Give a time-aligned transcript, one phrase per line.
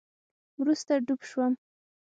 [0.59, 1.53] وروسته ډوب شوم